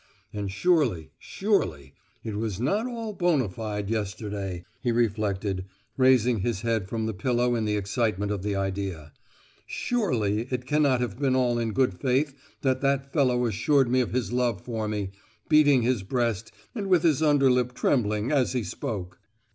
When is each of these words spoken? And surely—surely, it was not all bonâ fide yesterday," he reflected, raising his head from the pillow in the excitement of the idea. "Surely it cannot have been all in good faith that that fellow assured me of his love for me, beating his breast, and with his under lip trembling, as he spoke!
And 0.33 0.51
surely—surely, 0.51 1.93
it 2.23 2.35
was 2.35 2.59
not 2.59 2.87
all 2.87 3.15
bonâ 3.15 3.51
fide 3.53 3.87
yesterday," 3.91 4.65
he 4.81 4.91
reflected, 4.91 5.65
raising 5.95 6.39
his 6.39 6.61
head 6.61 6.89
from 6.89 7.05
the 7.05 7.13
pillow 7.13 7.53
in 7.53 7.65
the 7.65 7.77
excitement 7.77 8.31
of 8.31 8.41
the 8.41 8.55
idea. 8.55 9.13
"Surely 9.67 10.47
it 10.49 10.65
cannot 10.65 11.01
have 11.01 11.19
been 11.19 11.35
all 11.35 11.59
in 11.59 11.71
good 11.71 11.93
faith 11.93 12.33
that 12.63 12.81
that 12.81 13.13
fellow 13.13 13.45
assured 13.45 13.91
me 13.91 13.99
of 14.01 14.11
his 14.13 14.33
love 14.33 14.59
for 14.63 14.87
me, 14.87 15.11
beating 15.49 15.83
his 15.83 16.01
breast, 16.01 16.51
and 16.73 16.87
with 16.87 17.03
his 17.03 17.21
under 17.21 17.51
lip 17.51 17.71
trembling, 17.75 18.31
as 18.31 18.53
he 18.53 18.63
spoke! 18.63 19.19